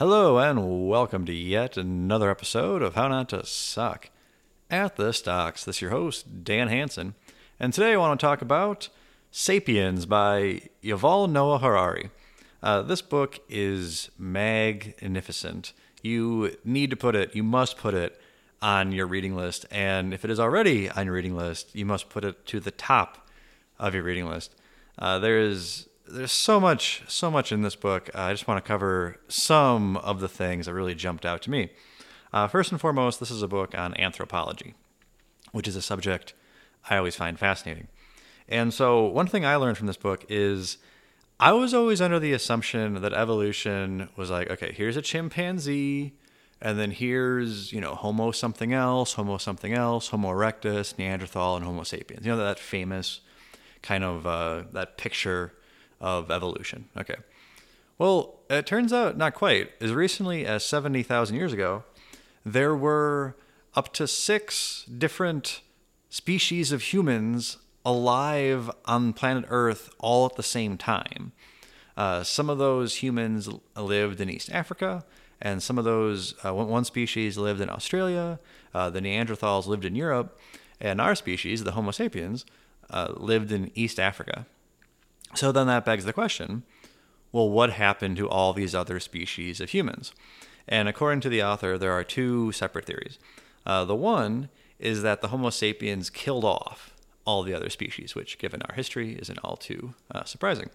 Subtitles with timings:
[0.00, 4.08] Hello, and welcome to yet another episode of How Not to Suck
[4.70, 5.62] at the Stocks.
[5.62, 7.14] This is your host, Dan Hanson,
[7.58, 8.88] and today I want to talk about
[9.30, 12.08] Sapiens by Yuval Noah Harari.
[12.62, 15.74] Uh, this book is magnificent.
[16.02, 18.18] You need to put it, you must put it
[18.62, 22.08] on your reading list, and if it is already on your reading list, you must
[22.08, 23.28] put it to the top
[23.78, 24.54] of your reading list.
[24.98, 28.10] Uh, there is there's so much so much in this book.
[28.14, 31.50] Uh, I just want to cover some of the things that really jumped out to
[31.50, 31.70] me.
[32.32, 34.74] Uh, first and foremost, this is a book on anthropology,
[35.52, 36.34] which is a subject
[36.88, 37.88] I always find fascinating.
[38.48, 40.78] And so, one thing I learned from this book is
[41.38, 46.14] I was always under the assumption that evolution was like, okay, here's a chimpanzee,
[46.60, 51.64] and then here's you know Homo something else, Homo something else, Homo erectus, Neanderthal, and
[51.64, 52.24] Homo sapiens.
[52.26, 53.20] You know that famous
[53.82, 55.52] kind of uh, that picture
[56.00, 56.88] of evolution.
[56.96, 57.16] Okay.
[57.98, 59.70] Well, it turns out not quite.
[59.80, 61.84] As recently as 70,000 years ago,
[62.44, 63.36] there were
[63.74, 65.60] up to six different
[66.08, 71.32] species of humans alive on planet Earth all at the same time.
[71.96, 75.04] Uh, some of those humans lived in East Africa,
[75.40, 78.38] and some of those, uh, one species lived in Australia,
[78.74, 80.38] uh, the Neanderthals lived in Europe,
[80.80, 82.44] and our species, the Homo sapiens,
[82.90, 84.46] uh, lived in East Africa.
[85.34, 86.64] So then that begs the question
[87.32, 90.12] well, what happened to all these other species of humans?
[90.66, 93.18] And according to the author, there are two separate theories.
[93.64, 98.38] Uh, the one is that the Homo sapiens killed off all the other species, which,
[98.38, 100.70] given our history, isn't all too uh, surprising.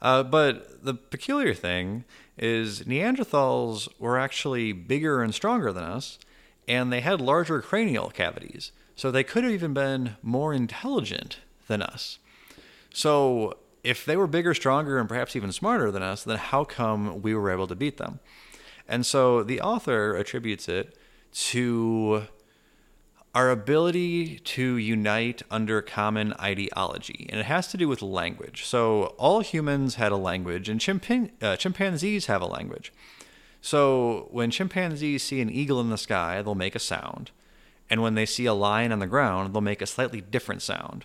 [0.00, 2.04] Uh, but the peculiar thing
[2.36, 6.18] is Neanderthals were actually bigger and stronger than us,
[6.68, 8.72] and they had larger cranial cavities.
[8.96, 12.18] So they could have even been more intelligent than us.
[12.92, 17.22] So if they were bigger, stronger, and perhaps even smarter than us, then how come
[17.22, 18.20] we were able to beat them?
[18.88, 20.96] And so the author attributes it
[21.32, 22.26] to
[23.34, 27.26] our ability to unite under common ideology.
[27.30, 28.64] And it has to do with language.
[28.64, 32.92] So all humans had a language, and chimpan- uh, chimpanzees have a language.
[33.62, 37.30] So when chimpanzees see an eagle in the sky, they'll make a sound.
[37.88, 41.04] And when they see a lion on the ground, they'll make a slightly different sound.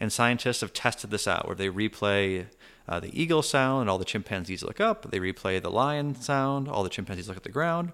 [0.00, 2.46] And scientists have tested this out where they replay
[2.88, 5.10] uh, the eagle sound and all the chimpanzees look up.
[5.10, 7.92] They replay the lion sound, all the chimpanzees look at the ground.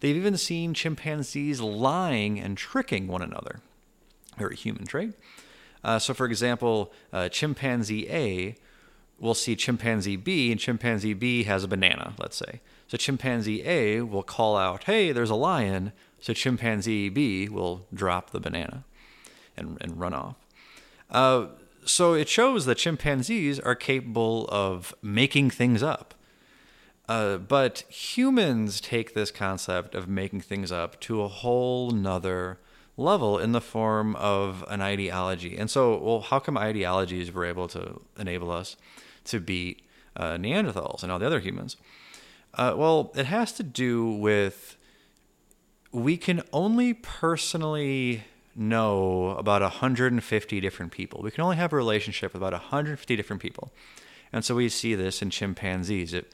[0.00, 3.60] They've even seen chimpanzees lying and tricking one another.
[4.36, 5.12] Very human trait.
[5.84, 8.56] Uh, so, for example, uh, chimpanzee A
[9.20, 12.60] will see chimpanzee B, and chimpanzee B has a banana, let's say.
[12.88, 15.92] So, chimpanzee A will call out, Hey, there's a lion.
[16.20, 18.84] So, chimpanzee B will drop the banana
[19.56, 20.41] and, and run off.
[21.12, 21.46] Uh,
[21.84, 26.14] so it shows that chimpanzees are capable of making things up.
[27.08, 32.58] Uh, but humans take this concept of making things up to a whole nother
[32.96, 35.56] level in the form of an ideology.
[35.56, 38.76] And so, well, how come ideologies were able to enable us
[39.24, 39.82] to beat
[40.16, 41.76] uh, Neanderthals and all the other humans?
[42.54, 44.76] Uh, well, it has to do with
[45.90, 48.24] we can only personally
[48.54, 51.22] know about 150 different people.
[51.22, 53.72] We can only have a relationship with about 150 different people.
[54.32, 56.14] And so we see this in chimpanzees.
[56.14, 56.32] It,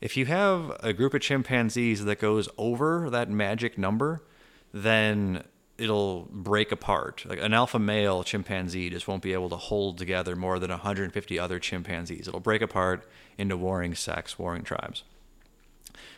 [0.00, 4.22] if you have a group of chimpanzees that goes over that magic number,
[4.72, 5.44] then
[5.78, 7.24] it'll break apart.
[7.26, 11.38] Like an alpha male chimpanzee just won't be able to hold together more than 150
[11.38, 12.28] other chimpanzees.
[12.28, 15.02] It'll break apart into warring sects, warring tribes.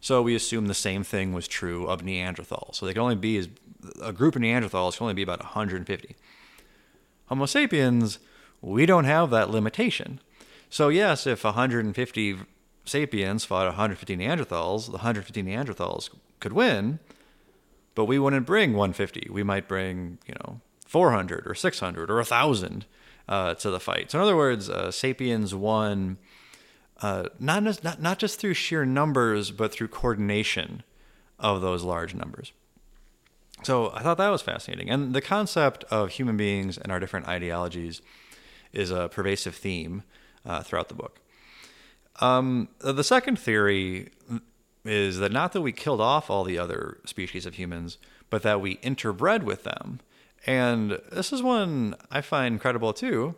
[0.00, 2.76] So we assume the same thing was true of Neanderthals.
[2.76, 3.48] So they can only be as
[4.02, 6.16] a group of Neanderthals can only be about 150.
[7.26, 8.18] Homo sapiens,
[8.60, 10.20] we don't have that limitation.
[10.70, 12.38] So yes, if 150
[12.84, 16.10] sapiens fought 150 Neanderthals, the 150 Neanderthals
[16.40, 16.98] could win,
[17.94, 19.28] but we wouldn't bring 150.
[19.30, 22.86] We might bring, you know, 400 or 600 or 1,000
[23.28, 24.10] uh, to the fight.
[24.10, 26.16] So in other words, uh, sapiens won
[27.00, 30.82] uh, not, not, not just through sheer numbers, but through coordination
[31.38, 32.52] of those large numbers.
[33.62, 34.90] So I thought that was fascinating.
[34.90, 38.02] And the concept of human beings and our different ideologies
[38.72, 40.02] is a pervasive theme
[40.44, 41.20] uh, throughout the book.
[42.20, 44.10] Um, the second theory
[44.84, 47.98] is that not that we killed off all the other species of humans,
[48.30, 50.00] but that we interbred with them.
[50.46, 53.34] And this is one I find credible too,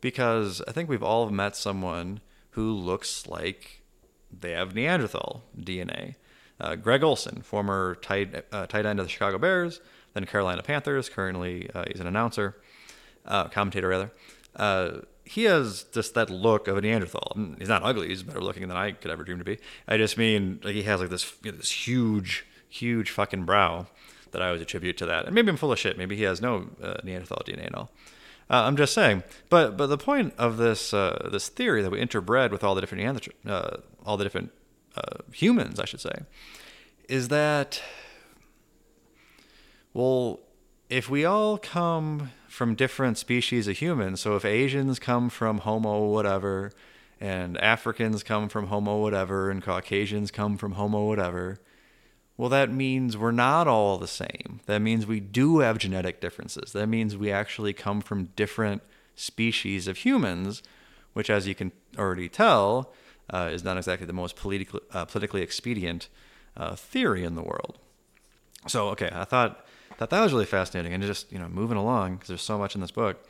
[0.00, 2.20] because I think we've all met someone
[2.52, 3.82] who looks like
[4.30, 6.14] they have Neanderthal DNA.
[6.60, 9.80] Uh, Greg Olsen, former tight, uh, tight end of the Chicago Bears,
[10.14, 12.56] then Carolina Panthers, currently uh, he's an announcer,
[13.26, 14.12] uh, commentator rather.
[14.54, 17.36] Uh, he has just that look of a Neanderthal.
[17.58, 18.08] He's not ugly.
[18.08, 19.58] He's better looking than I could ever dream to be.
[19.88, 23.86] I just mean like he has like this you know, this huge, huge fucking brow
[24.32, 25.26] that I always attribute to that.
[25.26, 25.96] And maybe I'm full of shit.
[25.96, 27.90] Maybe he has no uh, Neanderthal DNA at all.
[28.50, 29.22] Uh, I'm just saying.
[29.48, 32.80] But but the point of this uh, this theory that we interbred with all the
[32.80, 34.50] different uh, all the different
[34.96, 36.14] uh, humans, I should say,
[37.08, 37.82] is that
[39.94, 40.40] well,
[40.88, 46.06] if we all come from different species of humans, so if Asians come from Homo
[46.06, 46.72] whatever,
[47.20, 51.58] and Africans come from Homo whatever, and Caucasians come from Homo whatever,
[52.36, 54.60] well, that means we're not all the same.
[54.66, 56.72] That means we do have genetic differences.
[56.72, 58.82] That means we actually come from different
[59.14, 60.62] species of humans,
[61.12, 62.92] which, as you can already tell,
[63.30, 66.08] uh, is not exactly the most politically, uh, politically expedient
[66.56, 67.78] uh, theory in the world.
[68.66, 69.66] So, okay, I thought
[70.02, 72.74] thought that was really fascinating, and just you know moving along because there's so much
[72.74, 73.24] in this book.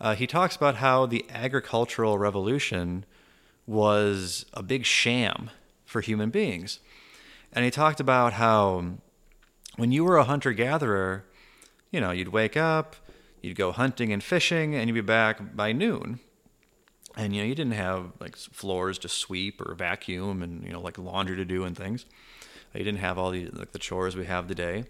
[0.00, 3.04] Uh, he talks about how the agricultural revolution
[3.66, 5.50] was a big sham
[5.86, 6.80] for human beings,
[7.54, 8.84] and he talked about how
[9.76, 11.24] when you were a hunter gatherer,
[11.90, 12.96] you know you'd wake up,
[13.42, 16.20] you'd go hunting and fishing, and you'd be back by noon.
[17.16, 20.80] And you know you didn't have like floors to sweep or vacuum, and you know
[20.80, 22.06] like laundry to do and things.
[22.74, 24.84] You didn't have all the like the chores we have today.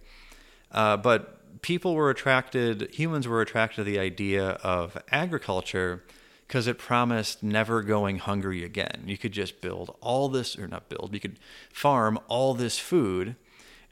[0.73, 6.03] Uh, but people were attracted, humans were attracted to the idea of agriculture
[6.47, 9.05] because it promised never going hungry again.
[9.07, 11.39] You could just build all this, or not build, you could
[11.73, 13.37] farm all this food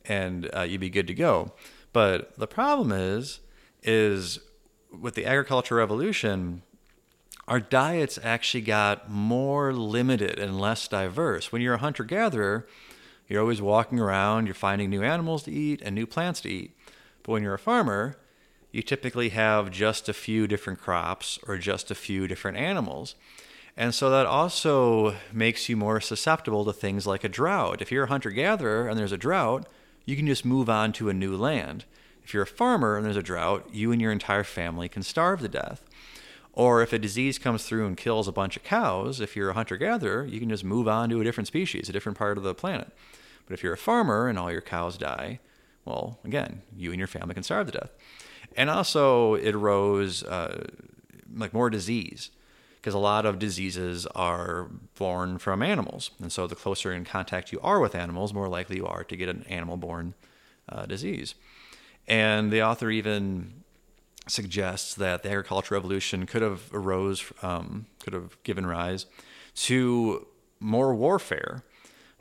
[0.05, 1.53] and uh, you'd be good to go.
[1.93, 3.41] But the problem is,
[3.83, 4.41] is
[4.97, 6.63] with the agricultural revolution,
[7.49, 11.51] our diets actually got more limited and less diverse.
[11.51, 12.67] When you're a hunter gatherer,
[13.29, 16.77] you're always walking around, you're finding new animals to eat and new plants to eat.
[17.23, 18.17] But when you're a farmer,
[18.73, 23.15] you typically have just a few different crops or just a few different animals.
[23.77, 27.81] And so that also makes you more susceptible to things like a drought.
[27.81, 29.67] If you're a hunter gatherer and there's a drought,
[30.05, 31.85] you can just move on to a new land.
[32.25, 35.41] If you're a farmer and there's a drought, you and your entire family can starve
[35.41, 35.85] to death.
[36.55, 39.55] Or if a disease comes through and kills a bunch of cows, if you're a
[39.55, 42.45] hunter gatherer, you can just move on to a different species, a different part of
[42.45, 42.93] the planet.
[43.47, 45.41] But if you're a farmer and all your cows die,
[45.85, 47.91] well, again, you and your family can starve to death.
[48.57, 50.69] And also, it arose uh,
[51.35, 52.31] like more disease
[52.77, 56.11] because a lot of diseases are born from animals.
[56.21, 59.17] And so, the closer in contact you are with animals, more likely you are to
[59.17, 60.15] get an animal born
[60.69, 61.35] uh, disease.
[62.07, 63.63] And the author even
[64.29, 69.07] suggests that the agricultural revolution could have arose, um, could have given rise
[69.55, 70.27] to
[70.61, 71.65] more warfare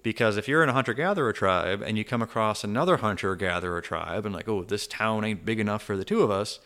[0.03, 3.81] because if you're in a hunter gatherer tribe and you come across another hunter gatherer
[3.81, 6.59] tribe and like, oh, this town ain't big enough for the two of us,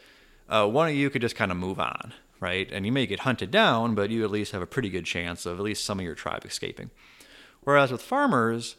[0.47, 2.69] uh, one of you could just kind of move on, right?
[2.71, 5.45] And you may get hunted down, but you at least have a pretty good chance
[5.45, 6.91] of at least some of your tribe escaping.
[7.61, 8.75] Whereas with farmers,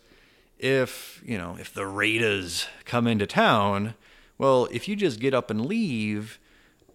[0.59, 3.95] if you know if the raiders come into town,
[4.39, 6.39] well, if you just get up and leave,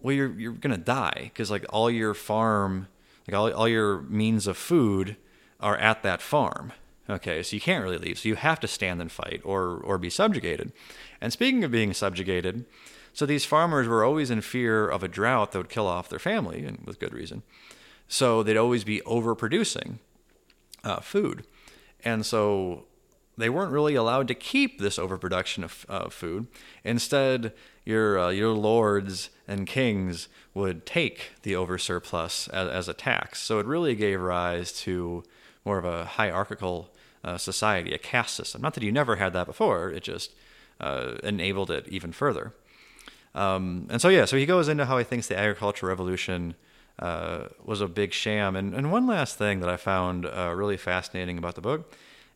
[0.00, 2.88] well, you're you're gonna die because like all your farm,
[3.28, 5.16] like all all your means of food
[5.60, 6.72] are at that farm
[7.10, 8.18] Okay, so you can't really leave.
[8.18, 10.72] So you have to stand and fight or or be subjugated.
[11.20, 12.64] And speaking of being subjugated,
[13.12, 16.18] so these farmers were always in fear of a drought that would kill off their
[16.18, 17.42] family, and with good reason.
[18.08, 19.98] So they'd always be overproducing
[20.84, 21.44] uh, food,
[22.04, 22.84] and so
[23.36, 26.46] they weren't really allowed to keep this overproduction of uh, food.
[26.84, 27.52] Instead,
[27.84, 33.40] your uh, your lords and kings would take the oversurplus as, as a tax.
[33.42, 35.24] So it really gave rise to
[35.64, 36.90] more of a hierarchical
[37.24, 38.62] uh, society, a caste system.
[38.62, 40.32] Not that you never had that before, it just
[40.80, 42.52] uh, enabled it even further.
[43.34, 46.54] Um, and so, yeah, so he goes into how he thinks the agricultural revolution
[46.98, 48.56] uh, was a big sham.
[48.56, 51.94] And, and one last thing that I found uh, really fascinating about the book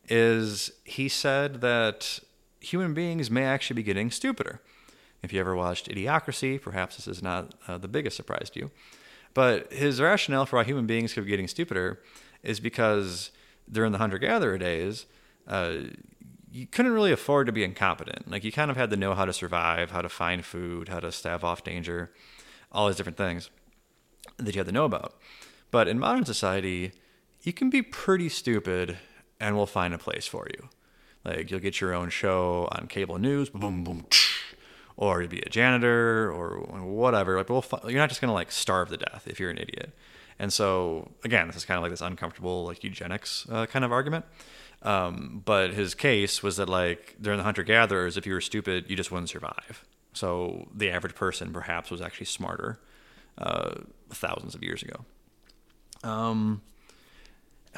[0.09, 2.21] is he said that
[2.61, 4.61] human beings may actually be getting stupider.
[5.23, 8.71] If you ever watched Idiocracy, perhaps this is not uh, the biggest surprise to you.
[9.35, 12.00] But his rationale for why human beings could be getting stupider
[12.47, 13.31] is because
[13.71, 15.07] during the hunter gatherer days,
[15.49, 15.75] uh,
[16.50, 18.31] you couldn't really afford to be incompetent.
[18.31, 21.00] Like you kind of had to know how to survive, how to find food, how
[21.00, 22.12] to stave off danger,
[22.73, 23.50] all these different things
[24.38, 25.15] that you had to know about.
[25.71, 26.93] But in modern society,
[27.43, 28.97] you can be pretty stupid
[29.41, 30.69] and we'll find a place for you.
[31.25, 34.07] Like you'll get your own show on cable news, boom, boom,
[34.97, 37.37] or you'll be a janitor or whatever.
[37.37, 39.93] Like we'll, you're not just gonna like starve to death if you're an idiot.
[40.38, 43.93] And so again, this is kind of like this uncomfortable like eugenics uh, kind of
[43.93, 44.25] argument.
[44.83, 48.87] Um, but his case was that like during the hunter gatherers, if you were stupid,
[48.88, 49.85] you just wouldn't survive.
[50.12, 52.78] So the average person perhaps was actually smarter
[53.38, 53.75] uh,
[54.11, 55.05] thousands of years ago.
[56.02, 56.62] Um,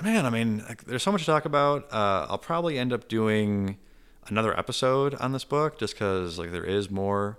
[0.02, 1.92] man, I mean, like, there's so much to talk about.
[1.92, 3.78] Uh, I'll probably end up doing
[4.26, 7.38] another episode on this book just because like there is more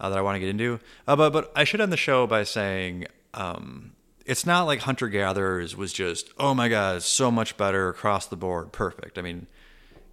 [0.00, 0.80] uh, that I want to get into.
[1.06, 3.92] Uh, but but I should end the show by saying um,
[4.30, 8.36] it's not like hunter gatherers was just oh my god so much better across the
[8.36, 9.18] board perfect.
[9.18, 9.48] I mean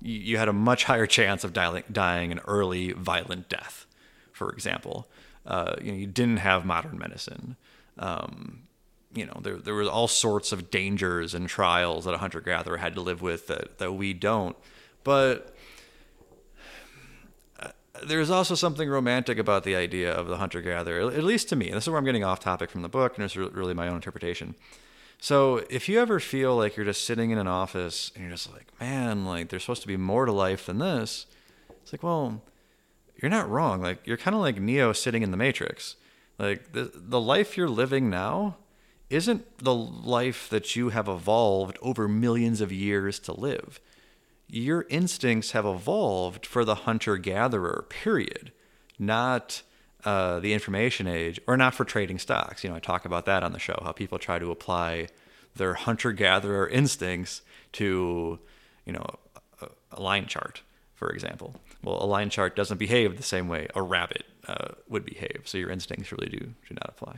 [0.01, 3.85] you, you had a much higher chance of dying, dying an early violent death,
[4.31, 5.07] for example.
[5.45, 7.57] Uh, you know you didn't have modern medicine.
[7.99, 8.63] Um,
[9.13, 12.77] you know there there was all sorts of dangers and trials that a hunter gatherer
[12.77, 14.57] had to live with that that we don't.
[15.03, 15.55] But
[18.05, 21.71] there's also something romantic about the idea of the hunter gatherer, at least to me.
[21.71, 23.95] This is where I'm getting off topic from the book, and it's really my own
[23.95, 24.55] interpretation.
[25.19, 28.53] So, if you ever feel like you're just sitting in an office and you're just
[28.53, 31.25] like, man, like there's supposed to be more to life than this,
[31.81, 32.41] it's like, well,
[33.15, 33.81] you're not wrong.
[33.81, 35.95] Like, you're kind of like Neo sitting in the Matrix.
[36.37, 38.57] Like, the, the life you're living now
[39.09, 43.79] isn't the life that you have evolved over millions of years to live
[44.47, 48.51] your instincts have evolved for the hunter gatherer, period,
[48.97, 49.61] not
[50.05, 52.63] uh, the information age or not for trading stocks.
[52.63, 55.07] You know, I talk about that on the show, how people try to apply
[55.55, 57.41] their hunter gatherer instincts
[57.73, 58.39] to,
[58.85, 59.05] you know,
[59.61, 60.61] a, a, line chart,
[60.93, 61.55] for example.
[61.83, 65.57] Well, a line chart doesn't behave the same way a rabbit uh, would behave, so
[65.57, 67.17] your instincts really do, do not apply.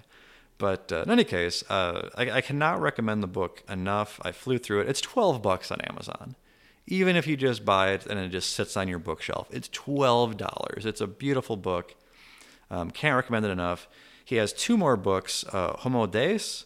[0.57, 4.19] But uh, in any case, uh, I, I cannot recommend the book enough.
[4.23, 4.89] I flew through it.
[4.89, 6.35] It's 12 bucks on Amazon
[6.89, 9.47] even if you just buy it and it just sits on your bookshelf.
[9.51, 10.85] It's $12.
[10.85, 11.95] It's a beautiful book.
[12.71, 13.87] Um, can't recommend it enough.
[14.25, 16.65] He has two more books, uh, Homo Deus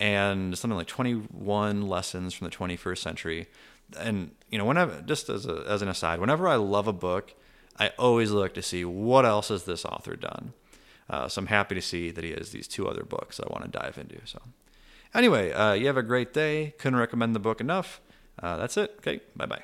[0.00, 3.46] and something like 21 lessons from the 21st century.
[3.98, 7.34] And, you know, whenever, just as, a, as an aside, whenever I love a book,
[7.78, 10.54] I always look to see what else has this author done.
[11.10, 13.70] Uh, so I'm happy to see that he has these two other books I want
[13.70, 14.18] to dive into.
[14.26, 14.40] So,
[15.14, 16.74] anyway, uh, you have a great day.
[16.78, 18.00] Couldn't recommend the book enough.
[18.42, 18.94] Uh, that's it.
[18.98, 19.62] Okay, bye bye.